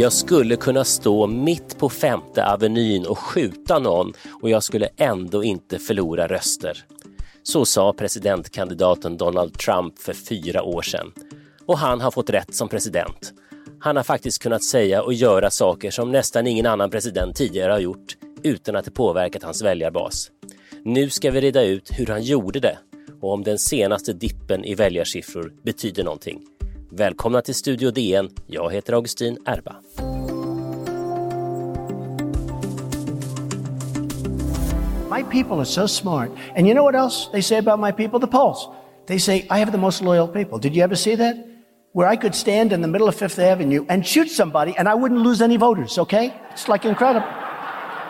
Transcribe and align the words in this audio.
Jag 0.00 0.12
skulle 0.12 0.56
kunna 0.56 0.84
stå 0.84 1.26
mitt 1.26 1.78
på 1.78 1.88
Femte 1.88 2.46
Avenyn 2.46 3.06
och 3.06 3.18
skjuta 3.18 3.78
någon 3.78 4.12
och 4.42 4.50
jag 4.50 4.62
skulle 4.62 4.88
ändå 4.96 5.44
inte 5.44 5.78
förlora 5.78 6.26
röster. 6.26 6.84
Så 7.42 7.64
sa 7.64 7.92
presidentkandidaten 7.92 9.16
Donald 9.16 9.58
Trump 9.58 9.98
för 9.98 10.12
fyra 10.12 10.62
år 10.62 10.82
sedan. 10.82 11.12
Och 11.66 11.78
han 11.78 12.00
har 12.00 12.10
fått 12.10 12.30
rätt 12.30 12.54
som 12.54 12.68
president. 12.68 13.32
Han 13.88 13.96
har 13.96 14.04
faktiskt 14.04 14.42
kunnat 14.42 14.64
säga 14.64 15.02
och 15.02 15.12
göra 15.12 15.50
saker 15.50 15.90
som 15.90 16.12
nästan 16.12 16.46
ingen 16.46 16.66
annan 16.66 16.90
president 16.90 17.36
tidigare 17.36 17.72
har 17.72 17.78
gjort 17.78 18.16
utan 18.42 18.76
att 18.76 18.84
det 18.84 18.90
påverkat 18.90 19.42
hans 19.42 19.62
väljarbas. 19.62 20.30
Nu 20.84 21.10
ska 21.10 21.30
vi 21.30 21.40
reda 21.40 21.62
ut 21.62 21.90
hur 21.98 22.06
han 22.06 22.22
gjorde 22.22 22.60
det 22.60 22.78
och 23.20 23.32
om 23.32 23.44
den 23.44 23.58
senaste 23.58 24.12
dippen 24.12 24.64
i 24.64 24.74
väljarsiffror 24.74 25.52
betyder 25.62 26.04
någonting. 26.04 26.40
Välkomna 26.90 27.42
till 27.42 27.54
Studio 27.54 27.90
DN. 27.90 28.30
Jag 28.46 28.72
heter 28.72 28.92
Augustin 28.92 29.38
Erba. 29.46 29.76
My 35.16 35.22
people 35.22 35.56
are 35.56 35.64
so 35.64 35.88
smart. 35.88 36.28
And 36.56 36.66
you 36.66 36.74
know 36.74 36.84
what 36.84 36.94
else 36.94 37.30
they 37.32 37.42
say 37.42 37.58
about 37.58 37.80
my 37.80 37.92
people? 37.92 38.20
The 38.20 38.32
polls. 38.32 38.68
They 39.06 39.18
say, 39.18 39.36
I 39.36 39.58
have 39.58 39.72
the 39.72 39.78
most 39.78 40.02
loyal 40.02 40.28
people. 40.28 40.58
Did 40.58 40.76
you 40.76 40.84
ever 40.84 40.94
see 40.94 41.16
that? 41.16 41.57
Where 41.98 42.14
I 42.14 42.16
could 42.16 42.34
stand 42.34 42.72
in 42.72 42.80
the 42.82 42.88
middle 42.88 43.08
of 43.08 43.14
Fifth 43.14 43.38
Avenue 43.38 43.84
and 43.88 44.06
shoot 44.06 44.30
somebody 44.30 44.74
and 44.78 44.88
I 44.88 44.94
wouldn't 44.94 45.20
lose 45.20 45.44
any 45.44 45.56
voters, 45.58 45.98
okay? 45.98 46.32
It's 46.52 46.72
like 46.72 46.88
incredible. 46.88 47.28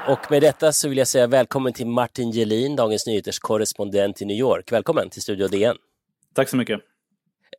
Och 0.09 0.31
med 0.31 0.43
detta 0.43 0.73
så 0.73 0.89
vill 0.89 0.99
jag 0.99 1.09
säga 1.09 1.27
välkommen 1.27 1.73
till 1.73 1.87
Martin 1.87 2.31
Gelin, 2.31 2.77
Dagens 2.77 3.07
Nyheters 3.07 3.39
korrespondent 3.39 4.23
i 4.23 4.25
New 4.25 4.37
York. 4.37 4.73
Välkommen 4.73 5.11
till 5.11 5.23
Studio 5.23 5.49
DN. 5.49 5.77
Tack 6.35 6.49
så 6.49 6.57
mycket. 6.57 6.81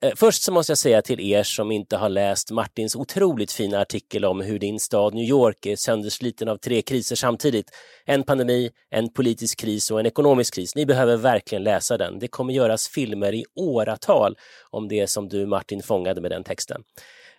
Eh, 0.01 0.11
först 0.15 0.43
så 0.43 0.51
måste 0.51 0.71
jag 0.71 0.77
säga 0.77 1.01
till 1.01 1.19
er 1.19 1.43
som 1.43 1.71
inte 1.71 1.97
har 1.97 2.09
läst 2.09 2.51
Martins 2.51 2.95
otroligt 2.95 3.51
fina 3.51 3.79
artikel 3.79 4.25
om 4.25 4.41
hur 4.41 4.59
din 4.59 4.79
stad 4.79 5.13
New 5.13 5.25
York 5.25 5.65
är 5.65 5.75
söndersliten 5.75 6.49
av 6.49 6.57
tre 6.57 6.81
kriser 6.81 7.15
samtidigt. 7.15 7.71
En 8.05 8.23
pandemi, 8.23 8.69
en 8.89 9.13
politisk 9.13 9.59
kris 9.59 9.91
och 9.91 9.99
en 9.99 10.05
ekonomisk 10.05 10.55
kris. 10.55 10.75
Ni 10.75 10.85
behöver 10.85 11.17
verkligen 11.17 11.63
läsa 11.63 11.97
den. 11.97 12.19
Det 12.19 12.27
kommer 12.27 12.53
göras 12.53 12.87
filmer 12.87 13.33
i 13.33 13.45
åratal 13.55 14.35
om 14.69 14.87
det 14.87 15.07
som 15.07 15.29
du 15.29 15.45
Martin 15.45 15.83
fångade 15.83 16.21
med 16.21 16.31
den 16.31 16.43
texten. 16.43 16.83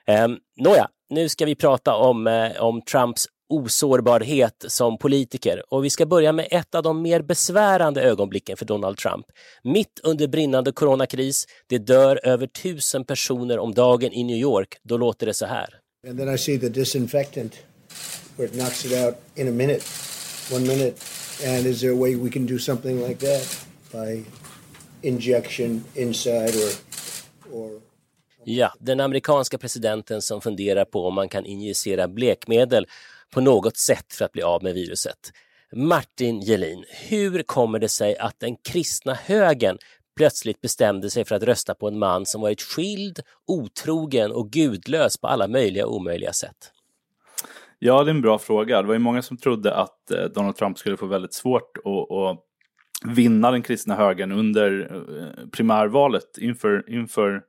Eh, 0.07 0.29
nåja, 0.57 0.89
nu 1.11 1.29
ska 1.29 1.45
vi 1.45 1.55
prata 1.55 1.95
om, 1.95 2.27
eh, 2.27 2.63
om 2.63 2.83
Trumps 2.83 3.27
osårbarhet 3.51 4.65
som 4.69 4.99
politiker 4.99 5.63
och 5.75 5.85
vi 5.85 5.91
ska 5.91 6.07
börja 6.07 6.33
med 6.33 6.49
ett 6.51 6.75
av 6.75 6.83
de 6.83 7.03
mer 7.03 7.23
besvärande 7.23 8.03
ögonblicken 8.03 8.57
för 8.57 8.65
Donald 8.65 8.97
Trump. 8.97 9.27
Mitt 9.63 10.01
under 10.03 10.29
brinnande 10.29 10.73
coronakris, 10.73 11.47
det 11.67 11.79
dör 11.79 12.21
över 12.23 12.47
tusen 12.47 13.05
personer 13.05 13.59
om 13.59 13.75
dagen 13.75 14.13
i 14.13 14.25
New 14.25 14.37
York. 14.37 14.79
Då 14.83 14.97
låter 14.97 15.27
det 15.27 15.35
så 15.35 15.47
här. 15.47 15.69
And 16.09 16.19
then 16.19 16.35
I 16.35 16.39
see 16.39 16.59
the 16.59 16.69
disinfectant 16.69 17.55
where 18.37 18.49
it 18.49 18.53
knocks 18.53 18.85
it 18.85 18.93
out 18.93 19.15
in 19.35 19.49
a 19.49 19.51
minute, 19.51 19.83
one 20.53 20.67
minute. 20.67 20.97
And 21.47 21.67
is 21.67 21.81
there 21.81 21.93
a 21.93 21.97
way 21.97 22.17
we 22.17 22.31
can 22.31 22.47
do 22.47 22.59
something 22.59 23.09
like 23.09 23.27
that 23.27 23.67
by 23.93 24.25
injection 25.03 25.85
inside 25.95 26.55
or, 26.57 26.73
or 27.53 27.81
Ja, 28.45 28.73
den 28.79 29.01
amerikanska 29.01 29.59
presidenten 29.59 30.23
som 30.23 30.41
funderar 30.41 30.85
på 30.85 31.07
om 31.07 31.15
man 31.15 31.29
kan 31.29 31.47
injicera 31.47 32.09
blekmedel 32.09 32.87
på 33.31 33.41
något 33.41 33.77
sätt 33.77 34.15
för 34.15 34.25
att 34.25 34.33
bli 34.33 34.43
av 34.43 34.63
med 34.63 34.75
viruset. 34.75 35.33
Martin 35.73 36.41
Gelin, 36.41 36.85
hur 37.09 37.43
kommer 37.43 37.79
det 37.79 37.89
sig 37.89 38.19
att 38.19 38.41
den 38.41 38.57
kristna 38.57 39.15
högern 39.15 39.79
plötsligt 40.17 40.61
bestämde 40.61 41.11
sig 41.11 41.25
för 41.25 41.35
att 41.35 41.43
rösta 41.43 41.75
på 41.75 41.89
en 41.89 41.99
man 41.99 42.27
som 42.27 42.41
varit 42.41 42.63
skild, 42.63 43.21
otrogen 43.47 44.33
och 44.33 44.51
gudlös 44.51 45.17
på 45.17 45.27
alla 45.27 45.49
möjliga 45.49 45.87
och 45.87 45.97
omöjliga 45.97 46.33
sätt? 46.33 46.73
Ja, 47.79 48.05
det 48.05 48.11
är 48.11 48.15
en 48.15 48.23
bra 48.23 48.39
fråga. 48.39 48.83
Det 48.83 48.89
var 48.89 48.95
ju 48.95 49.01
många 49.01 49.23
som 49.23 49.37
trodde 49.37 49.75
att 49.75 50.11
eh, 50.11 50.25
Donald 50.25 50.57
Trump 50.57 50.79
skulle 50.79 50.97
få 50.97 51.07
väldigt 51.07 51.35
svårt 51.35 51.77
att, 51.77 52.17
att 52.17 52.45
vinna 53.05 53.51
den 53.51 53.63
kristna 53.63 53.95
högern 53.95 54.33
under 54.33 54.91
eh, 54.93 55.49
primärvalet 55.51 56.39
inför, 56.39 56.85
inför 56.91 57.43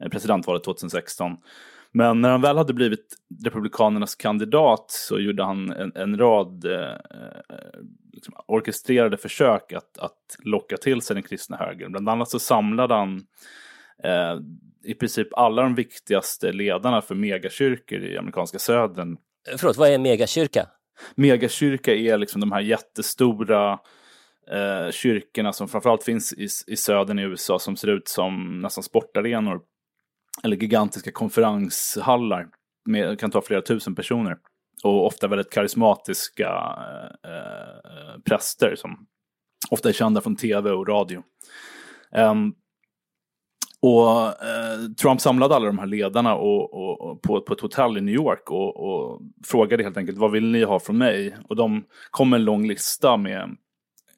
eh, 0.00 0.08
presidentvalet 0.08 0.64
2016. 0.64 1.36
Men 1.98 2.20
när 2.20 2.30
han 2.30 2.40
väl 2.40 2.56
hade 2.56 2.72
blivit 2.72 3.16
Republikanernas 3.44 4.14
kandidat 4.14 4.90
så 4.90 5.20
gjorde 5.20 5.44
han 5.44 5.72
en, 5.72 5.92
en 5.94 6.18
rad 6.18 6.64
eh, 6.64 6.96
liksom 8.12 8.34
orkestrerade 8.46 9.16
försök 9.16 9.72
att, 9.72 9.98
att 9.98 10.36
locka 10.38 10.76
till 10.76 11.02
sig 11.02 11.14
den 11.14 11.22
kristna 11.22 11.56
högern. 11.56 11.92
Bland 11.92 12.08
annat 12.08 12.28
så 12.28 12.38
samlade 12.38 12.94
han 12.94 13.22
eh, 14.04 14.40
i 14.84 14.94
princip 14.94 15.28
alla 15.32 15.62
de 15.62 15.74
viktigaste 15.74 16.52
ledarna 16.52 17.00
för 17.00 17.14
megakyrkor 17.14 17.98
i 17.98 18.18
amerikanska 18.18 18.58
södern. 18.58 19.16
Förlåt, 19.56 19.76
vad 19.76 19.88
är 19.88 19.94
en 19.94 20.02
megakyrka? 20.02 20.66
Megakyrka 21.14 21.94
är 21.94 22.18
liksom 22.18 22.40
de 22.40 22.52
här 22.52 22.60
jättestora 22.60 23.72
eh, 24.50 24.90
kyrkorna 24.90 25.52
som 25.52 25.68
framförallt 25.68 26.04
finns 26.04 26.32
i, 26.32 26.48
i 26.66 26.76
södern 26.76 27.18
i 27.18 27.22
USA 27.22 27.58
som 27.58 27.76
ser 27.76 27.88
ut 27.88 28.08
som 28.08 28.60
nästan 28.60 28.84
sportarenor 28.84 29.60
eller 30.44 30.56
gigantiska 30.56 31.12
konferenshallar 31.12 32.46
med, 32.88 33.20
kan 33.20 33.30
ta 33.30 33.42
flera 33.42 33.62
tusen 33.62 33.94
personer. 33.94 34.36
Och 34.84 35.06
ofta 35.06 35.28
väldigt 35.28 35.52
karismatiska 35.52 36.48
eh, 36.48 37.30
eh 37.30 38.20
präster 38.24 38.74
som 38.76 39.06
ofta 39.70 39.88
är 39.88 39.92
kända 39.92 40.20
från 40.20 40.36
tv 40.36 40.70
och 40.70 40.88
radio. 40.88 41.22
Um, 42.16 42.54
och 43.80 44.26
eh, 44.26 44.90
Trump 45.00 45.20
samlade 45.20 45.54
alla 45.54 45.66
de 45.66 45.78
här 45.78 45.86
ledarna 45.86 46.34
och, 46.34 46.74
och, 46.74 47.00
och 47.00 47.22
på, 47.22 47.40
på, 47.40 47.52
ett 47.52 47.60
hotell 47.60 47.98
i 47.98 48.00
New 48.00 48.14
York 48.14 48.50
och, 48.50 48.76
och, 48.76 49.20
frågade 49.46 49.82
helt 49.82 49.96
enkelt 49.96 50.18
vad 50.18 50.30
vill 50.30 50.50
ni 50.50 50.64
ha 50.64 50.80
från 50.80 50.98
mig? 50.98 51.36
Och 51.48 51.56
de 51.56 51.84
kom 52.10 52.30
med 52.30 52.38
en 52.38 52.44
lång 52.44 52.68
lista 52.68 53.16
med 53.16 53.56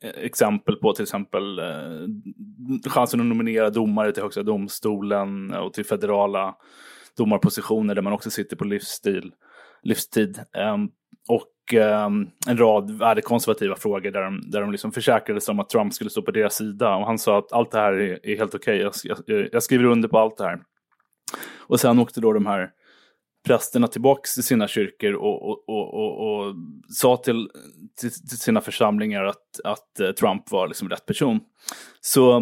Eh, 0.03 0.25
exempel 0.25 0.77
på 0.77 0.93
till 0.93 1.03
exempel 1.03 1.59
eh, 1.59 2.91
chansen 2.91 3.21
att 3.21 3.27
nominera 3.27 3.71
domare 3.71 4.13
till 4.13 4.23
Högsta 4.23 4.43
domstolen 4.43 5.55
och 5.55 5.73
till 5.73 5.85
federala 5.85 6.55
domarpositioner 7.17 7.95
där 7.95 8.03
man 8.03 8.13
också 8.13 8.31
sitter 8.31 8.57
på 8.57 8.65
livsstil, 8.65 9.33
livstid. 9.83 10.41
Eh, 10.57 10.77
och 11.29 11.75
eh, 11.75 12.07
en 12.47 12.59
rad 12.59 12.91
värdekonservativa 12.91 13.77
frågor 13.77 14.11
där 14.11 14.23
de, 14.23 14.51
där 14.51 14.61
de 14.61 14.73
liksom 14.73 14.93
försäkrade 14.93 15.41
sig 15.41 15.53
om 15.53 15.61
att 15.61 15.69
Trump 15.69 15.95
skulle 15.95 16.11
stå 16.11 16.23
på 16.23 16.31
deras 16.31 16.55
sida. 16.55 16.97
Och 16.97 17.07
han 17.07 17.19
sa 17.19 17.39
att 17.39 17.53
allt 17.53 17.71
det 17.71 17.79
här 17.79 17.93
är, 17.93 18.27
är 18.27 18.37
helt 18.37 18.55
okej, 18.55 18.87
okay. 18.87 19.01
jag, 19.05 19.19
jag, 19.27 19.49
jag 19.53 19.63
skriver 19.63 19.85
under 19.85 20.09
på 20.09 20.19
allt 20.19 20.37
det 20.37 20.45
här. 20.45 20.61
Och 21.59 21.81
sen 21.81 21.99
åkte 21.99 22.21
då 22.21 22.33
de 22.33 22.47
här 22.47 22.71
prästerna 23.47 23.87
tillbaks 23.87 24.35
till 24.35 24.43
sina 24.43 24.69
kyrkor 24.69 25.13
och, 25.13 25.51
och, 25.51 25.69
och, 25.69 25.95
och, 25.95 26.47
och 26.47 26.55
sa 26.89 27.17
till, 27.17 27.49
till, 28.01 28.11
till, 28.11 28.39
sina 28.39 28.61
församlingar 28.61 29.25
att, 29.25 29.61
att 29.65 30.01
eh, 30.01 30.11
Trump 30.11 30.51
var 30.51 30.69
liksom 30.69 30.89
rätt 30.89 31.07
person. 31.07 31.41
Så 32.01 32.37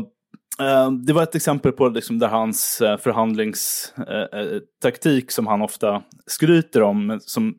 eh, 0.60 0.90
det 1.06 1.12
var 1.12 1.22
ett 1.22 1.34
exempel 1.34 1.72
på 1.72 1.88
liksom 1.88 2.18
där 2.18 2.28
hans 2.28 2.80
eh, 2.80 2.98
förhandlingstaktik 2.98 5.24
eh, 5.24 5.28
som 5.28 5.46
han 5.46 5.62
ofta 5.62 6.02
skryter 6.26 6.82
om, 6.82 7.20
som 7.22 7.54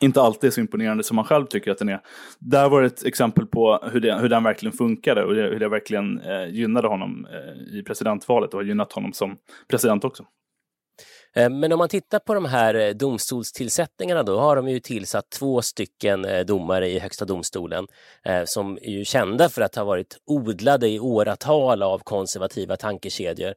inte 0.00 0.22
alltid 0.22 0.48
är 0.48 0.52
så 0.52 0.60
imponerande 0.60 1.04
som 1.04 1.18
han 1.18 1.26
själv 1.26 1.46
tycker 1.46 1.70
att 1.70 1.78
den 1.78 1.88
är. 1.88 2.00
Där 2.38 2.68
var 2.68 2.80
det 2.80 2.86
ett 2.86 3.04
exempel 3.04 3.46
på 3.46 3.78
hur, 3.92 4.00
det, 4.00 4.14
hur 4.14 4.28
den 4.28 4.42
verkligen 4.42 4.72
funkade 4.72 5.24
och 5.24 5.34
hur 5.34 5.60
det 5.60 5.68
verkligen 5.68 6.20
eh, 6.20 6.48
gynnade 6.48 6.88
honom 6.88 7.26
eh, 7.30 7.78
i 7.78 7.82
presidentvalet 7.82 8.54
och 8.54 8.60
har 8.60 8.64
gynnat 8.64 8.92
honom 8.92 9.12
som 9.12 9.36
president 9.68 10.04
också. 10.04 10.24
Eh, 11.36 11.50
men 11.50 11.72
om 11.72 11.78
man 11.78 11.88
tittar 11.88 12.18
på 12.18 12.34
de 12.34 12.44
här 12.44 12.74
eh, 12.74 12.90
domstolstillsättningarna 12.90 14.22
då 14.22 14.38
har 14.38 14.56
de 14.56 14.68
ju 14.68 14.80
tillsatt 14.80 15.30
två 15.30 15.62
stycken 15.62 16.24
eh, 16.24 16.44
domare 16.44 16.88
i 16.88 16.98
Högsta 16.98 17.24
domstolen 17.24 17.86
som 18.44 18.78
är 18.82 18.90
ju 18.90 19.04
kända 19.04 19.48
för 19.48 19.62
att 19.62 19.74
ha 19.74 19.84
varit 19.84 20.16
odlade 20.26 20.88
i 20.88 21.00
åratal 21.00 21.82
av 21.82 21.98
konservativa 21.98 22.76
tankekedjor, 22.76 23.54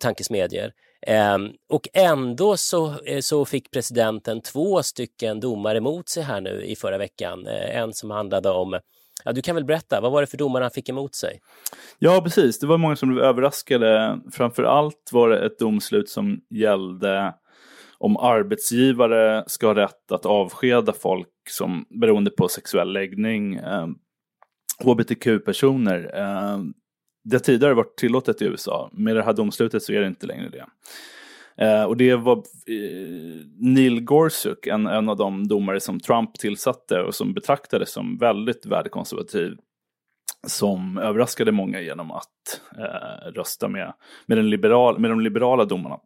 tankesmedjor. 0.00 0.70
Ehm, 1.06 1.50
och 1.68 1.88
ändå 1.92 2.56
så, 2.56 2.94
eh, 3.06 3.20
så 3.20 3.44
fick 3.44 3.70
presidenten 3.70 4.40
två 4.40 4.82
stycken 4.82 5.40
domar 5.40 5.74
emot 5.74 6.08
sig 6.08 6.22
här 6.22 6.40
nu 6.40 6.62
i 6.64 6.76
förra 6.76 6.98
veckan. 6.98 7.46
Eh, 7.46 7.76
en 7.76 7.92
som 7.92 8.10
handlade 8.10 8.50
om 8.50 8.80
Ja, 9.24 9.32
du 9.32 9.42
kan 9.42 9.54
väl 9.54 9.64
berätta, 9.64 10.00
vad 10.00 10.12
var 10.12 10.20
det 10.20 10.26
för 10.26 10.36
domar 10.36 10.60
han 10.60 10.70
fick 10.70 10.88
emot 10.88 11.14
sig? 11.14 11.40
Ja, 11.98 12.20
precis. 12.24 12.58
Det 12.58 12.66
var 12.66 12.78
många 12.78 12.96
som 12.96 13.08
blev 13.08 13.24
överraskade. 13.24 14.20
Framför 14.32 14.62
allt 14.62 15.10
var 15.12 15.28
det 15.28 15.46
ett 15.46 15.58
domslut 15.58 16.08
som 16.08 16.40
gällde 16.50 17.34
om 17.98 18.16
arbetsgivare 18.16 19.44
ska 19.46 19.66
ha 19.66 19.74
rätt 19.74 20.12
att 20.12 20.26
avskeda 20.26 20.92
folk 20.92 21.28
som 21.50 21.84
beroende 22.00 22.30
på 22.30 22.48
sexuell 22.48 22.92
läggning, 22.92 23.54
eh, 23.54 23.86
hbtq-personer. 24.84 26.10
Eh, 26.14 26.58
det 27.24 27.36
har 27.36 27.40
tidigare 27.40 27.74
varit 27.74 27.96
tillåtet 27.96 28.42
i 28.42 28.44
USA. 28.44 28.90
Med 28.92 29.16
det 29.16 29.22
här 29.22 29.32
domslutet 29.32 29.82
så 29.82 29.92
är 29.92 30.00
det 30.00 30.06
inte 30.06 30.26
längre 30.26 30.48
det. 30.48 30.66
Eh, 31.56 31.84
och 31.84 31.96
det 31.96 32.14
var 32.14 32.36
eh, 32.36 33.46
Neil 33.58 34.00
Gorsuch, 34.00 34.68
en, 34.68 34.86
en 34.86 35.08
av 35.08 35.16
de 35.16 35.48
domare 35.48 35.80
som 35.80 36.00
Trump 36.00 36.34
tillsatte 36.34 37.00
och 37.00 37.14
som 37.14 37.34
betraktades 37.34 37.92
som 37.92 38.18
väldigt 38.18 38.66
värdekonservativ, 38.66 39.56
som 40.46 40.98
överraskade 40.98 41.52
många 41.52 41.80
genom 41.80 42.10
att 42.10 42.60
eh, 42.78 43.32
rösta 43.32 43.68
med, 43.68 43.92
med, 44.26 44.38
den 44.38 44.50
liberal, 44.50 44.98
med 44.98 45.10
de 45.10 45.20
liberala 45.20 45.64
domarna. 45.64 45.98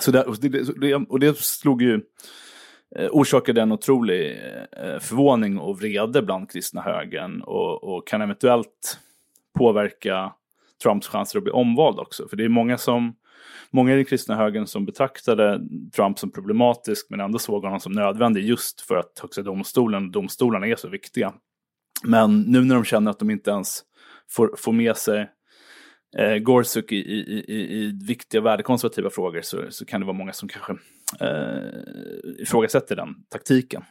Så 0.00 0.10
det, 0.10 0.22
och, 0.22 0.36
det, 0.40 0.94
och 0.94 1.20
det 1.20 1.38
slog 1.38 1.82
ju, 1.82 2.00
eh, 2.96 3.08
orsakade 3.10 3.62
en 3.62 3.72
otrolig 3.72 4.30
eh, 4.72 4.98
förvåning 4.98 5.58
och 5.58 5.78
vrede 5.80 6.22
bland 6.22 6.50
kristna 6.50 6.82
högern 6.82 7.40
och, 7.40 7.84
och 7.84 8.06
kan 8.06 8.22
eventuellt 8.22 8.98
påverka 9.58 10.32
Trumps 10.82 11.08
chanser 11.08 11.38
att 11.38 11.44
bli 11.44 11.52
omvald 11.52 11.98
också. 11.98 12.28
För 12.28 12.36
det 12.36 12.44
är 12.44 12.48
många 12.48 12.78
som 12.78 13.14
många 13.70 13.92
i 13.92 13.96
den 13.96 14.04
kristna 14.04 14.36
högern 14.36 14.66
som 14.66 14.86
betraktade 14.86 15.60
Trump 15.96 16.18
som 16.18 16.32
problematisk 16.32 17.06
men 17.10 17.20
ändå 17.20 17.38
såg 17.38 17.64
honom 17.64 17.80
som 17.80 17.92
nödvändig 17.92 18.44
just 18.44 18.80
för 18.80 18.96
att 18.96 19.18
Högsta 19.22 19.42
domstolen 19.42 20.04
och 20.04 20.12
domstolarna 20.12 20.66
är 20.66 20.76
så 20.76 20.88
viktiga. 20.88 21.32
Men 22.04 22.40
nu 22.40 22.64
när 22.64 22.74
de 22.74 22.84
känner 22.84 23.10
att 23.10 23.18
de 23.18 23.30
inte 23.30 23.50
ens 23.50 23.82
får, 24.30 24.54
får 24.56 24.72
med 24.72 24.96
sig 24.96 25.30
eh, 26.18 26.36
Gorsuch 26.36 26.92
i, 26.92 26.96
i, 26.96 27.44
i, 27.48 27.78
i 27.78 27.98
viktiga 28.06 28.40
värdekonservativa 28.40 29.10
frågor 29.10 29.40
så, 29.42 29.62
så 29.70 29.84
kan 29.84 30.00
det 30.00 30.06
vara 30.06 30.16
många 30.16 30.32
som 30.32 30.48
kanske 30.48 30.72
eh, 31.20 32.42
ifrågasätter 32.42 32.96
den 32.96 33.14
taktiken. 33.28 33.82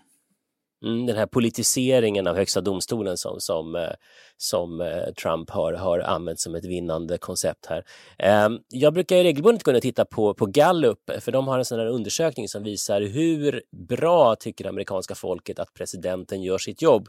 Mm, 0.86 1.06
den 1.06 1.18
här 1.18 1.26
politiseringen 1.26 2.28
av 2.28 2.36
Högsta 2.36 2.62
domstolen 2.62 3.18
som, 3.18 3.36
som, 3.40 3.76
eh, 3.76 3.90
som 4.38 4.82
eh, 4.82 5.14
Trump 5.22 5.50
har, 5.50 5.74
har 5.74 6.00
använt 6.00 6.40
som 6.40 6.56
ett 6.56 6.66
vinnande 6.66 7.18
koncept 7.18 7.66
här. 7.66 7.84
Ehm, 8.18 8.60
jag 8.68 8.94
brukar 8.94 9.16
regelbundet 9.16 9.64
kunna 9.64 9.80
titta 9.80 10.06
på, 10.06 10.34
på 10.34 10.46
Gallup, 10.46 11.12
för 11.20 11.32
de 11.32 11.48
har 11.48 11.60
en 11.60 11.66
sån 11.66 11.80
här 11.80 11.86
undersökning 11.86 12.48
som 12.48 12.64
visar 12.64 13.02
hur 13.02 13.62
bra 13.72 14.36
tycker 14.36 14.68
amerikanska 14.68 15.16
folket 15.16 15.60
att 15.60 15.74
presidenten 15.74 16.44
gör 16.44 16.58
sitt 16.58 16.82
jobb. 16.82 17.08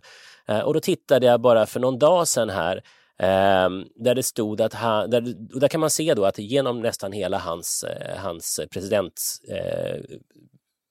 Eh, 0.48 0.60
och 0.60 0.74
då 0.74 0.80
tittade 0.80 1.26
jag 1.26 1.40
bara 1.40 1.66
för 1.66 1.80
någon 1.80 1.98
dag 1.98 2.28
sedan 2.28 2.50
här 2.50 2.82
ehm, 3.18 3.84
där 3.94 4.14
det 4.14 4.22
stod 4.22 4.60
att 4.60 4.74
han, 4.74 5.10
där, 5.10 5.34
och 5.54 5.60
där 5.60 5.68
kan 5.68 5.80
man 5.80 5.90
se 5.90 6.14
då 6.14 6.24
att 6.24 6.38
genom 6.38 6.80
nästan 6.80 7.12
hela 7.12 7.38
hans, 7.38 7.84
hans 8.16 8.60
president 8.70 9.20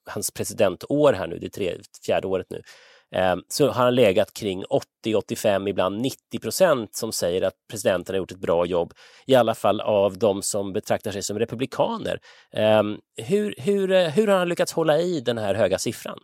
hans 0.06 0.32
presidentår 0.32 1.14
här 1.14 1.28
nu, 1.28 1.38
det 1.38 1.48
är 1.48 1.50
tre, 1.50 1.76
fjärde 2.06 2.28
året 2.28 2.48
nu, 2.50 2.62
eh, 3.16 3.36
så 3.48 3.68
har 3.68 3.84
han 3.84 3.96
legat 3.96 4.34
kring 4.34 4.64
80-85, 5.06 5.70
ibland 5.70 6.02
90 6.02 6.40
procent 6.42 6.96
som 6.96 7.12
säger 7.12 7.42
att 7.42 7.54
presidenten 7.72 8.16
har 8.16 8.18
gjort 8.18 8.32
ett 8.32 8.40
bra 8.40 8.66
jobb, 8.66 8.94
i 9.26 9.36
alla 9.36 9.56
fall 9.56 9.82
av 9.82 10.18
de 10.18 10.42
som 10.42 10.74
betraktar 10.74 11.12
sig 11.12 11.24
som 11.24 11.40
republikaner. 11.40 12.20
Eh, 12.54 12.84
hur, 13.26 13.56
hur, 13.58 13.92
eh, 13.92 14.10
hur 14.10 14.28
har 14.28 14.38
han 14.38 14.50
lyckats 14.50 14.74
hålla 14.74 15.00
i 15.00 15.22
den 15.22 15.38
här 15.38 15.56
höga 15.56 15.78
siffran? 15.78 16.20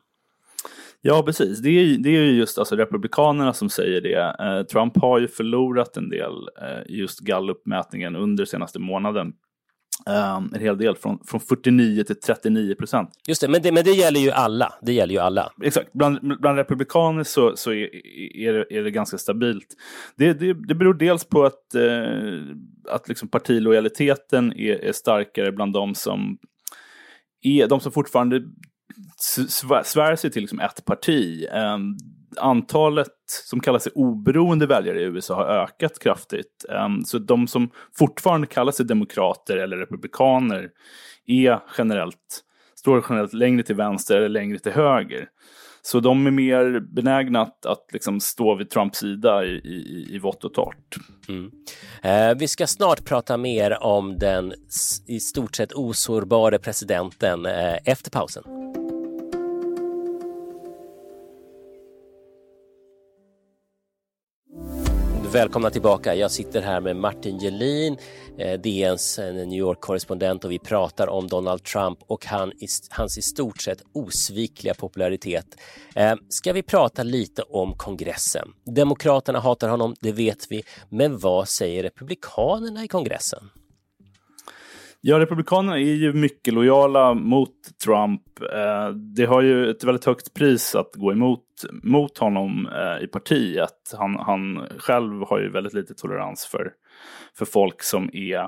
Ja, 1.01 1.23
precis. 1.23 1.59
Det 1.59 1.69
är, 1.69 1.97
det 1.97 2.09
är 2.09 2.23
just 2.23 2.57
alltså 2.57 2.75
Republikanerna 2.75 3.53
som 3.53 3.69
säger 3.69 4.01
det. 4.01 4.65
Trump 4.71 4.97
har 4.97 5.19
ju 5.19 5.27
förlorat 5.27 5.97
en 5.97 6.09
del 6.09 6.31
just 6.87 7.19
Gallupmätningen, 7.19 8.15
under 8.15 8.45
senaste 8.45 8.79
månaden. 8.79 9.33
Um, 10.09 10.51
en 10.53 10.61
hel 10.61 10.77
del, 10.77 10.95
från, 10.95 11.19
från 11.25 11.39
49 11.39 12.03
till 12.03 12.19
39 12.19 12.75
procent. 12.75 13.09
Just 13.27 13.41
det 13.41 13.47
men, 13.47 13.61
det, 13.61 13.71
men 13.71 13.83
det 13.83 13.91
gäller 13.91 14.19
ju 14.19 14.31
alla. 14.31 14.73
Det 14.81 14.93
gäller 14.93 15.13
ju 15.13 15.19
alla. 15.19 15.51
Exakt, 15.63 15.93
bland, 15.93 16.39
bland 16.41 16.57
republikaner 16.57 17.23
så, 17.23 17.55
så 17.55 17.71
är, 17.71 17.95
är, 18.37 18.53
det, 18.53 18.77
är 18.77 18.83
det 18.83 18.91
ganska 18.91 19.17
stabilt. 19.17 19.67
Det, 20.15 20.33
det, 20.33 20.53
det 20.67 20.75
beror 20.75 20.93
dels 20.93 21.23
på 21.23 21.45
att, 21.45 21.75
eh, 21.75 22.39
att 22.89 23.07
liksom 23.07 23.27
partilojaliteten 23.27 24.53
är, 24.53 24.83
är 24.83 24.91
starkare 24.91 25.51
bland 25.51 25.73
de 25.73 25.95
som, 25.95 26.37
är, 27.41 27.67
de 27.67 27.79
som 27.79 27.91
fortfarande 27.91 28.41
svär 29.83 30.15
sig 30.15 30.31
till 30.31 30.41
liksom 30.41 30.59
ett 30.59 30.85
parti. 30.85 31.45
Um, 31.53 31.97
antalet 32.37 33.07
som 33.27 33.59
kallar 33.59 33.79
sig 33.79 33.91
oberoende 33.95 34.67
väljare 34.67 35.01
i 35.01 35.03
USA 35.03 35.35
har 35.35 35.45
ökat 35.45 35.99
kraftigt. 35.99 36.65
Ehm, 36.69 37.03
så 37.03 37.17
de 37.17 37.47
som 37.47 37.69
fortfarande 37.97 38.47
kallar 38.47 38.71
sig 38.71 38.85
demokrater 38.85 39.57
eller 39.57 39.77
republikaner 39.77 40.69
är 41.27 41.59
generellt, 41.77 42.41
står 42.75 43.05
generellt 43.09 43.33
längre 43.33 43.63
till 43.63 43.75
vänster 43.75 44.17
eller 44.17 44.29
längre 44.29 44.59
till 44.59 44.71
höger. 44.71 45.27
Så 45.81 45.99
de 45.99 46.27
är 46.27 46.31
mer 46.31 46.79
benägna 46.79 47.41
att, 47.41 47.65
att 47.65 47.85
liksom 47.93 48.19
stå 48.19 48.55
vid 48.55 48.69
Trumps 48.69 48.99
sida 48.99 49.45
i, 49.45 49.49
i, 49.49 50.07
i 50.15 50.19
vått 50.19 50.43
och 50.43 50.53
torrt. 50.53 50.95
Mm. 51.29 51.51
Eh, 52.03 52.37
vi 52.37 52.47
ska 52.47 52.67
snart 52.67 53.05
prata 53.05 53.37
mer 53.37 53.83
om 53.83 54.17
den 54.19 54.53
i 55.07 55.19
stort 55.19 55.55
sett 55.55 55.73
osårbare 55.73 56.59
presidenten 56.59 57.45
eh, 57.45 57.75
efter 57.85 58.11
pausen. 58.11 58.43
Välkomna 65.35 65.69
tillbaka. 65.69 66.15
Jag 66.15 66.31
sitter 66.31 66.61
här 66.61 66.81
med 66.81 66.95
Martin 66.95 67.39
Gelin, 67.39 67.97
eh, 68.37 68.59
DNs 68.59 69.19
eh, 69.19 69.33
New 69.33 69.59
York-korrespondent 69.59 70.45
och 70.45 70.51
vi 70.51 70.59
pratar 70.59 71.07
om 71.07 71.27
Donald 71.27 71.63
Trump 71.63 71.99
och 72.07 72.25
han, 72.25 72.51
hans 72.89 73.17
i 73.17 73.21
stort 73.21 73.61
sett 73.61 73.81
osvikliga 73.93 74.73
popularitet. 74.73 75.45
Eh, 75.95 76.15
ska 76.29 76.53
vi 76.53 76.63
prata 76.63 77.03
lite 77.03 77.41
om 77.41 77.73
kongressen? 77.73 78.47
Demokraterna 78.65 79.39
hatar 79.39 79.69
honom, 79.69 79.95
det 79.99 80.11
vet 80.11 80.51
vi, 80.51 80.63
men 80.89 81.19
vad 81.19 81.49
säger 81.49 81.83
republikanerna 81.83 82.83
i 82.83 82.87
kongressen? 82.87 83.49
Ja, 85.07 85.19
Republikanerna 85.19 85.79
är 85.79 85.93
ju 85.93 86.13
mycket 86.13 86.53
lojala 86.53 87.13
mot 87.13 87.53
Trump. 87.83 88.21
Eh, 88.53 88.89
det 88.89 89.25
har 89.25 89.41
ju 89.41 89.69
ett 89.69 89.83
väldigt 89.83 90.05
högt 90.05 90.33
pris 90.33 90.75
att 90.75 90.91
gå 90.95 91.11
emot 91.11 91.43
mot 91.83 92.17
honom 92.17 92.67
eh, 92.67 93.03
i 93.03 93.07
partiet. 93.07 93.93
Han, 93.97 94.15
han 94.15 94.67
själv 94.77 95.21
har 95.27 95.39
ju 95.39 95.51
väldigt 95.51 95.73
lite 95.73 95.93
tolerans 95.93 96.45
för, 96.45 96.71
för 97.37 97.45
folk 97.45 97.83
som 97.83 98.09
är 98.13 98.47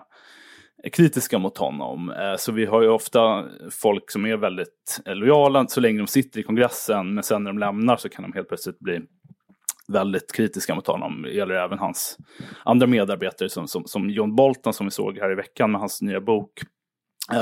kritiska 0.94 1.40
mot 1.40 1.58
honom. 1.58 2.12
Eh, 2.12 2.36
så 2.38 2.52
vi 2.52 2.66
har 2.66 2.82
ju 2.82 2.90
ofta 2.90 3.46
folk 3.72 4.12
som 4.12 4.26
är 4.26 4.38
väldigt 4.38 5.02
eh, 5.06 5.16
lojala 5.16 5.68
så 5.68 5.82
länge 5.82 5.98
de 5.98 6.08
sitter 6.08 6.40
i 6.40 6.44
kongressen, 6.44 7.14
men 7.14 7.24
sen 7.24 7.44
när 7.44 7.50
de 7.50 7.60
lämnar 7.60 7.98
så 7.98 8.10
kan 8.10 8.24
de 8.24 8.34
helt 8.34 8.48
plötsligt 8.48 8.80
bli 8.80 9.02
väldigt 9.88 10.34
kritiska 10.34 10.76
mot 10.76 10.88
honom. 10.88 11.22
Det 11.22 11.32
gäller 11.32 11.56
även 11.56 11.80
hans 11.80 12.18
andra 12.66 12.88
medarbetare 12.88 13.50
som, 13.50 13.68
som, 13.68 13.86
som 13.86 14.10
John 14.10 14.36
Bolton 14.36 14.74
som 14.74 14.86
vi 14.86 14.92
såg 14.92 15.18
här 15.18 15.32
i 15.32 15.36
veckan 15.36 15.72
med 15.72 15.82
hans 15.82 16.02
nya 16.02 16.22
bok. 16.22 16.52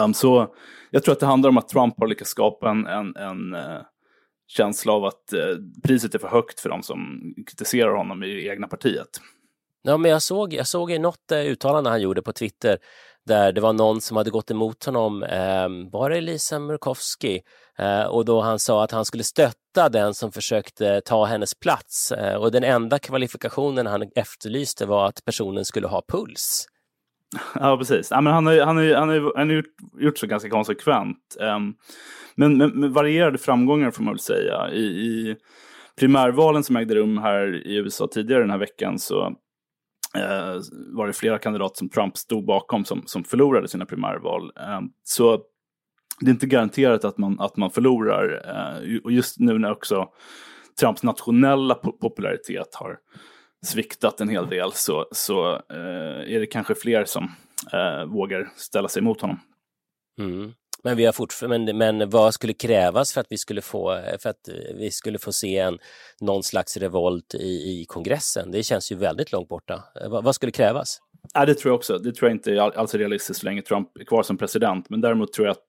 Um, 0.04 0.14
så 0.14 0.56
jag 0.92 1.04
tror 1.04 1.14
att 1.14 1.20
det 1.20 1.26
handlar 1.26 1.50
om 1.50 1.58
att 1.58 1.68
Trump 1.68 1.96
har 1.98 2.08
lyckats 2.08 2.32
skapa 2.32 2.70
en, 2.70 2.88
en, 2.88 3.16
en 3.16 3.54
uh, 3.54 3.82
känsla 4.48 4.94
av 4.94 5.06
att 5.06 5.34
uh, 5.34 5.58
priset 5.84 6.16
är 6.16 6.20
för 6.20 6.28
högt 6.28 6.60
för 6.60 6.70
de 6.70 6.84
som 6.84 7.34
kritiserar 7.48 7.96
honom 7.96 8.24
i 8.24 8.28
det 8.28 8.48
egna 8.48 8.68
partiet. 8.68 9.10
Ja, 9.84 9.98
men 9.98 10.12
jag 10.12 10.22
såg, 10.22 10.54
jag 10.54 10.68
såg 10.68 11.00
något 11.00 11.32
uh, 11.32 11.38
uttalande 11.38 11.90
han 11.90 12.02
gjorde 12.02 12.22
på 12.22 12.34
Twitter 12.34 12.78
där 13.26 13.52
det 13.52 13.62
var 13.62 13.74
någon 13.74 14.02
som 14.02 14.18
hade 14.18 14.30
gått 14.30 14.52
emot 14.52 14.86
honom, 14.86 15.24
eh, 15.24 15.70
var 15.92 16.10
det 16.10 16.22
Lisa 16.22 16.60
Murkowski? 16.60 17.42
Eh, 17.78 18.04
och 18.04 18.26
då 18.26 18.42
han 18.42 18.60
sa 18.60 18.84
att 18.84 18.92
han 18.92 19.06
skulle 19.06 19.24
stötta 19.24 19.60
den 19.76 20.14
som 20.14 20.32
försökte 20.32 21.02
ta 21.02 21.26
hennes 21.26 21.56
plats 21.60 22.12
eh, 22.12 22.36
och 22.36 22.52
den 22.52 22.64
enda 22.64 23.00
kvalifikationen 23.00 23.88
han 23.88 24.12
efterlyste 24.16 24.86
var 24.86 25.08
att 25.08 25.26
personen 25.26 25.66
skulle 25.66 25.88
ha 25.88 26.02
puls. 26.08 26.68
Ja, 27.54 27.78
precis. 27.78 28.08
Ja, 28.12 28.22
men 28.22 28.34
han 28.34 28.46
har, 28.46 28.60
han 28.60 28.78
har, 28.78 28.94
han 28.94 29.10
har, 29.10 29.38
han 29.38 29.50
har 29.50 29.56
gjort, 29.56 29.66
gjort 30.00 30.18
så 30.18 30.28
ganska 30.28 30.50
konsekvent. 30.50 31.38
Um, 31.40 31.76
men, 32.36 32.58
men, 32.58 32.70
med 32.70 32.92
varierade 32.92 33.38
framgångar 33.38 33.92
får 33.92 34.04
man 34.04 34.14
väl 34.14 34.20
säga. 34.20 34.70
I, 34.72 34.84
I 34.84 35.36
primärvalen 36.00 36.64
som 36.64 36.76
ägde 36.76 36.96
rum 36.96 37.18
här 37.18 37.68
i 37.68 37.76
USA 37.76 38.08
tidigare 38.08 38.42
den 38.42 38.52
här 38.52 38.58
veckan 38.58 39.00
så 39.00 39.28
uh, 40.18 40.62
var 40.96 41.08
det 41.08 41.14
flera 41.14 41.38
kandidater 41.40 41.78
som 41.78 41.90
Trump 41.90 42.18
stod 42.18 42.46
bakom 42.46 42.86
som, 42.86 43.04
som 43.06 43.24
förlorade 43.24 43.68
sina 43.68 43.86
primärval. 43.86 44.44
Um, 44.44 44.90
så 45.04 45.40
det 46.20 46.30
är 46.30 46.34
inte 46.34 46.48
garanterat 46.48 47.06
att 47.06 47.18
man, 47.18 47.40
att 47.40 47.58
man 47.58 47.72
förlorar. 47.72 48.42
Eh, 48.48 48.98
och 49.04 49.12
just 49.12 49.40
nu 49.40 49.60
när 49.60 49.72
också 49.72 50.10
Trumps 50.80 51.04
nationella 51.04 51.76
popularitet 51.76 52.76
har 52.76 52.98
sviktat 53.66 54.22
en 54.22 54.30
hel 54.30 54.50
del 54.50 54.72
så, 54.74 55.08
så 55.12 55.54
eh, 55.54 56.36
är 56.36 56.40
det 56.40 56.46
kanske 56.46 56.76
fler 56.76 57.06
som 57.06 57.32
eh, 57.74 58.06
vågar 58.06 58.50
ställa 58.56 58.88
sig 58.88 59.02
emot 59.02 59.22
honom. 59.22 59.40
Mm. 60.20 60.54
Men, 60.84 60.98
vi 60.98 61.06
har 61.06 61.14
fortfarande, 61.14 61.74
men, 61.74 61.98
men 61.98 62.10
vad 62.10 62.34
skulle 62.34 62.54
krävas 62.54 63.14
för 63.14 63.22
att 63.22 63.28
vi 63.30 63.38
skulle 63.38 63.62
få, 63.62 64.02
för 64.22 64.30
att 64.30 64.50
vi 64.76 64.92
skulle 64.92 65.20
få 65.20 65.34
se 65.34 65.58
en, 65.58 65.80
någon 66.22 66.44
slags 66.44 66.78
revolt 66.78 67.36
i, 67.36 67.82
i 67.82 67.86
kongressen? 67.88 68.52
Det 68.52 68.64
känns 68.64 68.92
ju 68.92 68.96
väldigt 68.96 69.32
långt 69.32 69.50
borta. 69.50 69.84
Vad, 70.10 70.24
vad 70.24 70.36
skulle 70.36 70.52
krävas? 70.52 71.00
Ja, 71.34 71.46
det 71.46 71.56
tror 71.56 71.70
jag 71.70 71.76
också. 71.76 71.98
Det 71.98 72.12
tror 72.12 72.30
jag 72.30 72.36
inte 72.36 72.52
är 72.52 72.58
alls 72.58 72.96
realistiskt 72.96 73.40
så 73.40 73.46
länge 73.46 73.62
Trump 73.62 73.98
är 73.98 74.04
kvar 74.04 74.24
som 74.24 74.38
president. 74.38 74.90
Men 74.90 75.02
däremot 75.02 75.34
tror 75.34 75.48
jag 75.48 75.52
att 75.52 75.64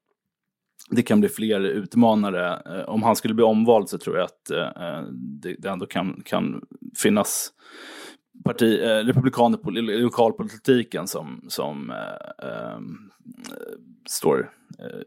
det 0.90 1.02
kan 1.02 1.21
bli 1.21 1.28
fler 1.28 1.61
utmanare. 1.61 2.62
Eh, 2.66 2.88
om 2.88 3.02
han 3.02 3.16
skulle 3.16 3.35
bli 3.35 3.45
omvald 3.45 3.88
så 3.88 3.99
tror 3.99 4.16
jag 4.16 4.25
att 4.25 4.50
eh, 4.50 4.88
eh, 4.88 5.02
det 5.59 5.69
ändå 5.69 5.87
kan, 5.87 6.23
kan 6.25 6.62
finnas 7.02 7.52
parti, 8.45 8.81
eh, 8.83 9.05
republikaner 9.05 9.59
på 9.59 9.71
lokalpolitiken 9.71 11.07
som, 11.07 11.45
som 11.49 11.90
eh, 11.90 12.49
ehm, 12.49 13.11
eh, 13.50 13.78
står 14.09 14.50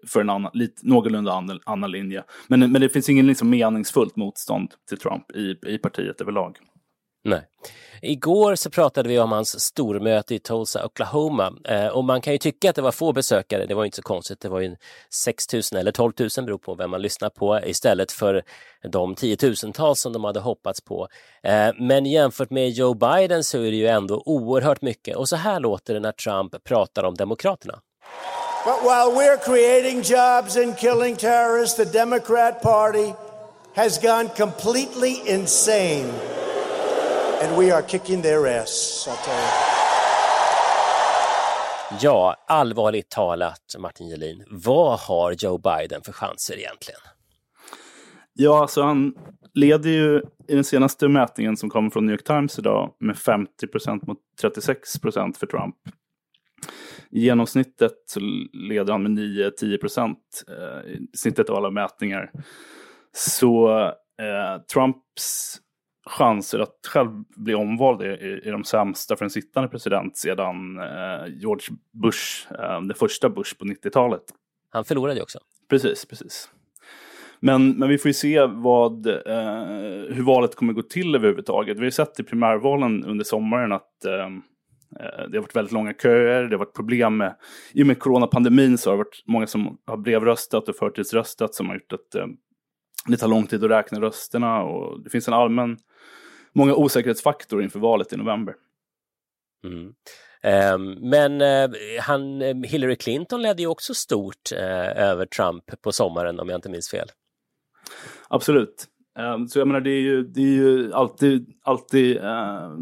för 0.08 0.22
en 0.22 0.30
annan, 0.30 0.52
lite, 0.54 0.88
någorlunda 0.88 1.34
annan, 1.34 1.60
annan 1.64 1.92
linje. 1.92 2.24
Men, 2.48 2.72
men 2.72 2.82
det 2.82 2.90
finns 2.90 3.10
ingen 3.10 3.28
liksom 3.28 3.50
meningsfullt 3.50 4.16
motstånd 4.16 4.74
till 4.90 4.98
Trump 4.98 5.32
i, 5.32 5.56
i 5.66 5.78
partiet 5.78 6.22
överlag. 6.22 6.58
Nej. 7.24 7.42
Igår 8.02 8.56
så 8.56 8.70
pratade 8.70 9.10
vi 9.10 9.20
om 9.20 9.32
hans 9.32 9.60
stormöte 9.60 10.36
i 10.36 10.40
Tulsa, 10.40 10.86
Oklahoma 10.86 11.54
eh, 11.66 11.88
och 11.88 12.04
man 12.04 12.22
kan 12.22 12.34
ju 12.34 12.40
tycka 12.40 12.70
att 12.70 12.76
det 12.76 12.82
var 12.82 12.92
få 12.92 13.14
besökare. 13.14 13.66
Det 13.66 13.74
var 13.74 13.86
inte 13.86 13.96
så 13.96 14.02
konstigt. 14.02 14.40
Det 14.40 14.50
var 14.50 14.60
ju 14.60 14.76
6 15.14 15.54
000 15.54 15.62
eller 15.76 15.92
12 15.92 16.14
000 16.20 16.30
beror 16.46 16.58
på 16.58 16.76
vem 16.76 16.90
man 16.90 17.02
lyssnar 17.02 17.30
på 17.30 17.60
istället 17.66 18.12
för 18.12 18.44
de 18.92 19.16
tiotusentals 19.16 20.02
som 20.02 20.14
de 20.14 20.24
hade 20.24 20.40
hoppats 20.40 20.82
på. 20.82 21.08
Eh, 21.44 21.70
men 21.80 22.06
jämfört 22.06 22.50
med 22.50 22.70
Joe 22.70 22.94
Biden 22.94 23.44
så 23.44 23.58
är 23.58 23.72
det 23.72 23.78
ju 23.78 23.88
ändå 23.88 24.24
oerhört 24.26 24.82
mycket 24.82 25.16
och 25.16 25.30
så 25.30 25.36
här 25.36 25.60
låter 25.60 25.94
det 25.94 26.00
när 26.00 26.12
Trump 26.12 26.64
pratar 26.64 27.04
om 27.04 27.16
Demokraterna. 27.16 27.80
But 28.66 28.84
while 28.84 29.12
we're 29.16 29.38
creating 29.38 30.02
jobs 30.02 30.58
and 30.58 30.78
killing 30.78 31.16
terrorists, 31.16 31.78
the 31.78 31.86
Democrat 31.86 32.62
Party 32.62 33.14
has 33.76 33.98
gone 34.02 34.30
completely 34.30 35.22
insane. 35.26 36.39
And 37.42 37.58
we 37.58 37.72
are 37.72 37.82
kicking 37.82 38.22
their 38.22 38.48
ass, 38.48 39.08
I'll 39.08 39.26
tell 39.26 39.34
you. 39.34 39.80
Ja, 42.02 42.36
allvarligt 42.48 43.10
talat, 43.10 43.76
Martin 43.80 44.10
Gelin, 44.10 44.44
vad 44.50 45.00
har 45.00 45.32
Joe 45.32 45.58
Biden 45.58 46.02
för 46.02 46.12
chanser 46.12 46.58
egentligen? 46.58 47.00
Ja, 48.34 48.62
alltså 48.62 48.82
han 48.82 49.14
leder 49.54 49.90
ju 49.90 50.22
i 50.48 50.56
den 50.56 50.64
senaste 50.64 51.08
mätningen 51.08 51.58
som 51.58 51.70
kommer 51.70 51.90
från 51.90 52.06
New 52.06 52.14
York 52.14 52.24
Times 52.24 52.60
idag 52.60 52.96
med 53.00 53.18
50 53.18 53.68
procent 53.68 54.08
mot 54.08 54.18
36 54.42 55.00
procent 55.00 55.38
för 55.38 55.48
Trump. 55.48 55.76
I 57.12 57.22
genomsnittet 57.22 57.94
så 58.06 58.20
leder 58.54 58.92
han 58.92 59.04
med 59.04 59.12
9-10 59.12 59.78
procent 59.78 60.44
eh, 60.48 60.92
i 60.92 61.08
snittet 61.14 61.50
av 61.50 61.56
alla 61.56 61.72
mätningar. 61.72 62.32
Så 63.12 63.80
eh, 64.22 64.62
Trumps 64.74 65.60
chanser 66.10 66.60
att 66.60 66.88
själv 66.88 67.10
bli 67.36 67.56
omvald 67.56 68.02
är, 68.02 68.48
är 68.48 68.52
de 68.52 68.64
sämsta 68.64 69.16
för 69.16 69.26
en 69.26 69.32
sittande 69.32 69.70
president 69.70 70.18
sedan 70.18 70.80
eh, 70.80 71.28
George 71.28 71.68
Bush, 72.04 72.54
eh, 72.54 72.82
den 72.82 72.94
första 72.94 73.30
Bush 73.30 73.58
på 73.58 73.66
90-talet. 73.66 74.24
Han 74.70 74.86
förlorade 74.86 75.16
ju 75.16 75.22
också. 75.22 75.40
Precis, 75.70 76.06
precis. 76.06 76.50
Men, 77.40 77.72
men 77.72 77.90
vi 77.90 77.98
får 77.98 78.10
ju 78.10 78.14
se 78.14 78.46
vad, 78.46 79.08
eh, 79.08 79.14
hur 80.10 80.24
valet 80.24 80.56
kommer 80.56 80.74
gå 80.74 80.82
till 80.82 81.16
överhuvudtaget. 81.16 81.78
Vi 81.78 81.80
har 81.80 81.86
ju 81.86 81.92
sett 81.92 82.20
i 82.20 82.24
primärvalen 82.24 83.04
under 83.06 83.26
sommaren 83.26 83.72
att 83.72 84.06
eh, 84.06 84.26
eh, 85.00 85.30
det 85.30 85.38
har 85.38 85.42
varit 85.42 85.56
väldigt 85.56 85.72
långa 85.72 85.94
köer, 85.94 86.44
det 86.44 86.56
har 86.56 86.60
varit 86.60 86.76
problem 86.76 87.18
med, 87.18 87.36
i 87.74 87.84
och 87.84 87.88
med 87.88 88.00
coronapandemin 88.00 88.78
så 88.78 88.90
har 88.90 88.98
det 88.98 89.04
varit 89.04 89.24
många 89.26 89.48
som 89.48 89.78
har 89.86 89.98
brevröstat 89.98 90.70
och 90.70 90.76
förtidsröstat 90.76 91.56
som 91.56 91.68
har 91.68 91.76
gjort 91.76 91.94
att 91.94 92.16
eh, 92.16 92.26
det 93.08 93.18
tar 93.18 93.28
lång 93.28 93.48
tid 93.48 93.64
att 93.64 93.72
räkna 93.72 94.02
rösterna 94.02 94.64
och 94.64 95.04
det 95.04 95.10
finns 95.10 95.28
en 95.28 95.34
allmän, 95.34 95.78
många 96.54 96.76
osäkerhetsfaktorer 96.76 97.64
inför 97.64 97.80
valet 97.80 98.14
i 98.14 98.18
november. 98.18 98.56
Mm. 99.66 99.94
Um, 100.74 101.10
men 101.10 101.42
uh, 101.42 101.78
han, 102.02 102.42
Hillary 102.64 102.96
Clinton 102.96 103.42
ledde 103.42 103.62
ju 103.62 103.68
också 103.68 103.94
stort 103.94 104.52
uh, 104.54 104.60
över 105.00 105.26
Trump 105.26 105.64
på 105.82 105.92
sommaren 105.92 106.40
om 106.40 106.50
jag 106.50 106.58
inte 106.58 106.70
minns 106.70 106.90
fel. 106.90 107.08
Absolut. 108.28 108.88
Um, 109.20 109.48
så 109.48 109.60
jag 109.60 109.68
menar 109.68 109.82
det 109.82 109.92
är 109.92 110.02
ju, 110.02 110.24
det 110.24 110.42
är 110.42 110.56
ju 110.56 110.94
alltid, 110.94 111.54
alltid 111.64 112.18
uh, 112.18 112.78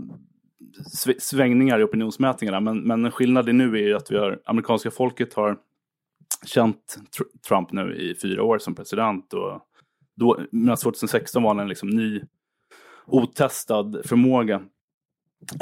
svängningar 1.19 1.79
i 1.79 1.83
opinionsmätningarna 1.83 2.59
men, 2.59 2.79
men 2.79 3.11
skillnaden 3.11 3.57
nu 3.57 3.77
är 3.77 3.87
ju 3.87 3.93
att 3.93 4.11
vi 4.11 4.17
har, 4.17 4.41
amerikanska 4.45 4.91
folket 4.91 5.33
har 5.33 5.57
känt 6.45 6.97
Trump 7.47 7.71
nu 7.71 7.95
i 7.95 8.15
fyra 8.21 8.43
år 8.43 8.59
som 8.59 8.75
president 8.75 9.33
och 9.33 9.61
då, 10.15 10.39
medan 10.51 10.77
2016 10.77 11.43
var 11.43 11.49
han 11.49 11.59
en 11.59 11.67
liksom 11.67 11.89
ny 11.89 12.21
otestad 13.07 14.01
förmåga. 14.05 14.61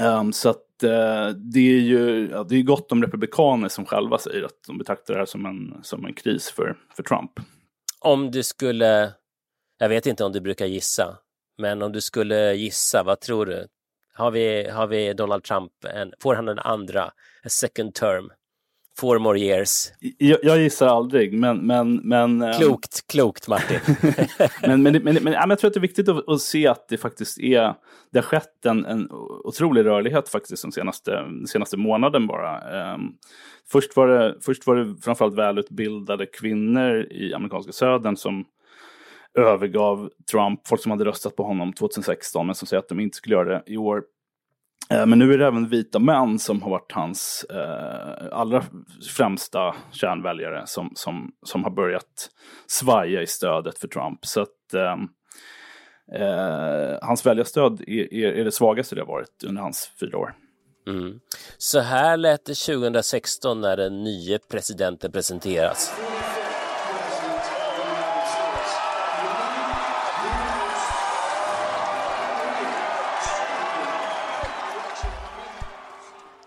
Um, 0.02 0.34
så 0.34 0.50
att 0.50 0.66
uh, 0.84 1.30
det 1.30 1.60
är 1.60 1.80
ju 1.80 2.30
ja, 2.32 2.44
det 2.44 2.56
är 2.56 2.64
gott 2.64 2.92
om 2.92 3.02
republikaner 3.02 3.70
som 3.70 3.86
själva 3.86 4.18
säger 4.18 4.44
att 4.44 4.64
de 4.68 4.78
betraktar 4.78 5.14
det 5.14 5.20
här 5.20 5.26
som 5.26 5.46
en, 5.46 5.84
som 5.84 6.06
en 6.06 6.14
kris 6.14 6.50
för, 6.50 6.78
för 6.96 7.04
Trump. 7.04 7.32
Om 8.00 8.32
du 8.32 8.44
skulle, 8.44 9.14
jag 9.78 9.90
vet 9.90 10.06
inte 10.06 10.26
om 10.26 10.32
du 10.32 10.42
brukar 10.42 10.66
gissa, 10.66 11.18
men 11.58 11.82
om 11.82 11.92
du 11.92 12.02
skulle 12.02 12.54
gissa, 12.54 13.04
vad 13.04 13.20
tror 13.20 13.46
du? 13.46 13.68
Har 14.14 14.32
vi, 14.32 14.70
har 14.70 14.88
vi 14.88 15.14
Donald 15.14 15.44
Trump, 15.44 15.72
en, 15.94 16.14
får 16.20 16.36
han 16.36 16.48
en 16.48 16.60
andra, 16.60 17.04
a 17.44 17.50
second 17.50 17.94
term? 17.94 18.32
Four 19.00 19.20
more 19.20 19.40
years. 19.40 19.92
Jag, 20.18 20.40
jag 20.44 20.58
gissar 20.58 20.88
aldrig, 20.88 21.34
men... 21.34 21.58
men, 21.58 21.96
men 21.96 22.42
ehm, 22.42 22.60
klokt, 22.60 23.08
klokt 23.08 23.48
Martin. 23.48 23.80
men, 24.62 24.84
men, 24.84 25.04
men, 25.04 25.18
men, 25.22 25.34
jag 25.34 25.60
tror 25.60 25.68
att 25.68 25.74
det 25.74 25.78
är 25.78 25.82
viktigt 25.82 26.10
att, 26.10 26.30
att, 26.30 26.42
se 26.42 26.68
att 26.68 26.88
det 26.90 26.98
faktiskt 26.98 27.40
är... 27.40 27.74
Det 28.12 28.18
har 28.20 28.24
skett 28.24 28.66
en, 28.66 28.86
en 28.86 29.08
otrolig 29.44 29.86
rörlighet 29.86 30.30
faktiskt 30.30 30.62
den 30.62 30.72
senaste, 30.72 31.26
senaste 31.48 31.78
månaden 31.78 32.28
bara. 32.28 32.94
Um, 32.94 33.18
först, 33.72 33.96
var 33.96 34.08
det, 34.08 34.36
först 34.42 34.68
var 34.68 34.76
det 34.76 34.96
framförallt 35.02 35.36
välutbildade 35.36 36.26
kvinnor 36.26 37.08
i 37.12 37.34
amerikanska 37.34 37.72
södern 37.72 38.16
som 38.16 38.46
övergav 39.38 40.10
Trump, 40.32 40.68
folk 40.68 40.82
som 40.82 40.92
hade 40.92 41.06
röstat 41.06 41.36
på 41.36 41.44
honom 41.44 41.74
2016 41.74 42.46
men 42.46 42.56
som 42.56 42.68
säger 42.68 42.80
att 42.80 42.90
de 42.90 43.00
inte 43.00 43.18
skulle 43.18 43.36
göra 43.36 43.50
det 43.50 43.64
i 43.66 43.78
år. 43.78 44.04
Eh, 44.90 45.06
men 45.06 45.20
nu 45.20 45.34
är 45.34 45.38
det 45.38 45.48
även 45.48 45.70
vita 45.70 46.00
män 46.00 46.40
som 46.40 46.62
har 46.62 46.70
varit 46.70 46.92
hans 46.92 47.46
eh, 47.50 48.28
allra 48.32 48.64
främsta 49.18 49.76
kärnväljare 49.92 50.64
som, 50.66 50.92
som, 50.96 51.32
som 51.46 51.64
har 51.64 51.72
börjat 51.72 52.30
svaja 52.68 53.22
i 53.22 53.28
stödet 53.28 53.80
för 53.80 53.88
Trump. 53.88 54.26
Så 54.26 54.42
att 54.42 54.74
eh, 54.74 54.98
eh, 56.22 56.98
hans 57.02 57.26
väljarstöd 57.26 57.82
är, 57.88 58.14
är, 58.14 58.32
är, 58.34 58.44
det 58.44 58.52
svagaste 58.52 58.96
det 58.96 59.02
har 59.02 59.08
varit 59.08 59.44
under 59.48 59.62
hans 59.62 59.92
fyra 60.00 60.18
år. 60.18 60.34
Mm. 60.88 61.20
Så 61.58 61.80
här 61.80 62.18
lät 62.18 62.46
det 62.46 62.56
2016 62.56 63.62
när 63.62 63.78
den 63.78 64.04
nye 64.04 64.40
presidenten 64.52 65.12
presenteras. 65.12 65.94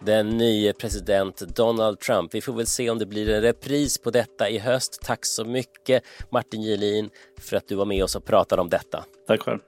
Den 0.09 0.29
nye 0.29 0.73
president 0.73 1.39
Donald 1.39 2.01
Trump. 2.01 2.35
Vi 2.35 2.41
får 2.41 2.53
väl 2.53 2.67
se 2.67 2.91
om 2.91 2.99
det 2.99 3.07
blir 3.07 3.29
en 3.29 3.43
repris 3.43 3.99
på 3.99 4.11
detta 4.11 4.49
i 4.49 4.59
höst. 4.59 5.01
Tack 5.03 5.27
så 5.27 5.45
mycket 5.45 6.03
Martin 6.31 6.63
Gelin 6.63 7.11
för 7.41 7.57
att 7.57 7.69
du 7.69 7.75
var 7.75 7.85
med 7.85 8.05
oss 8.05 8.17
och 8.17 8.25
pratade 8.25 8.63
om 8.63 8.69
detta. 8.69 9.05
Tack 9.27 9.43
själv. 9.43 9.59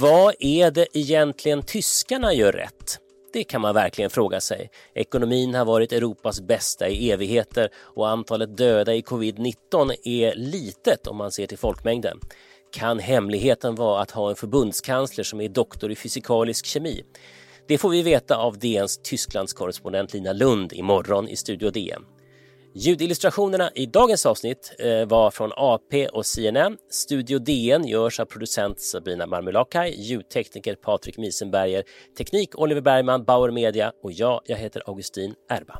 Vad 0.00 0.34
är 0.38 0.70
det 0.70 0.86
egentligen 0.98 1.62
tyskarna 1.62 2.34
gör 2.34 2.52
rätt? 2.52 2.98
Det 3.32 3.44
kan 3.44 3.60
man 3.60 3.74
verkligen 3.74 4.10
fråga 4.10 4.40
sig. 4.40 4.70
Ekonomin 4.94 5.54
har 5.54 5.64
varit 5.64 5.92
Europas 5.92 6.40
bästa 6.40 6.88
i 6.88 7.10
evigheter 7.10 7.68
och 7.76 8.08
antalet 8.08 8.56
döda 8.56 8.94
i 8.94 9.00
covid-19 9.00 9.94
är 10.04 10.34
litet 10.34 11.06
om 11.06 11.16
man 11.16 11.32
ser 11.32 11.46
till 11.46 11.58
folkmängden. 11.58 12.20
Kan 12.72 12.98
hemligheten 12.98 13.74
vara 13.74 14.02
att 14.02 14.10
ha 14.10 14.30
en 14.30 14.36
förbundskansler 14.36 15.24
som 15.24 15.40
är 15.40 15.48
doktor 15.48 15.92
i 15.92 15.96
fysikalisk 15.96 16.66
kemi? 16.66 17.02
Det 17.72 17.78
får 17.78 17.90
vi 17.90 18.02
veta 18.02 18.36
av 18.36 18.58
DNs 18.58 18.98
Tysklandskorrespondent 18.98 20.14
Lina 20.14 20.32
Lund 20.32 20.72
imorgon 20.72 21.28
i 21.28 21.36
Studio 21.36 21.70
DN. 21.70 22.04
Ljudillustrationerna 22.74 23.70
i 23.74 23.86
dagens 23.86 24.26
avsnitt 24.26 24.74
eh, 24.78 25.06
var 25.06 25.30
från 25.30 25.52
AP 25.56 26.08
och 26.08 26.26
CNN. 26.26 26.76
Studio 26.90 27.38
DN 27.38 27.86
görs 27.86 28.20
av 28.20 28.24
producent 28.24 28.80
Sabina 28.80 29.26
Marmulakai, 29.26 29.94
ljudtekniker 30.02 30.74
Patrik 30.74 31.18
Misenberger, 31.18 31.82
teknik 32.18 32.58
Oliver 32.58 32.80
Bergman, 32.80 33.24
Bauer 33.24 33.50
Media 33.50 33.92
och 34.02 34.12
jag, 34.12 34.40
jag 34.44 34.56
heter 34.56 34.82
Augustin 34.86 35.34
Erba. 35.48 35.78